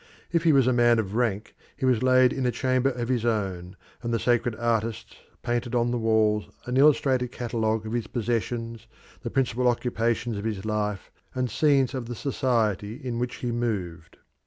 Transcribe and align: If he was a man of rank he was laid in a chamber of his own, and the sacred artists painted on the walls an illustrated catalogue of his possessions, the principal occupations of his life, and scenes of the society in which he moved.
If 0.31 0.45
he 0.45 0.51
was 0.51 0.65
a 0.65 0.73
man 0.73 0.97
of 0.97 1.13
rank 1.13 1.53
he 1.77 1.85
was 1.85 2.01
laid 2.01 2.33
in 2.33 2.47
a 2.47 2.51
chamber 2.51 2.89
of 2.89 3.07
his 3.07 3.23
own, 3.23 3.75
and 4.01 4.11
the 4.11 4.17
sacred 4.19 4.55
artists 4.55 5.15
painted 5.43 5.75
on 5.75 5.91
the 5.91 5.99
walls 5.99 6.49
an 6.65 6.75
illustrated 6.77 7.27
catalogue 7.31 7.85
of 7.85 7.93
his 7.93 8.07
possessions, 8.07 8.87
the 9.21 9.29
principal 9.29 9.67
occupations 9.67 10.37
of 10.37 10.43
his 10.43 10.65
life, 10.65 11.11
and 11.35 11.51
scenes 11.51 11.93
of 11.93 12.07
the 12.07 12.15
society 12.15 12.95
in 12.95 13.19
which 13.19 13.35
he 13.35 13.51
moved. 13.51 14.17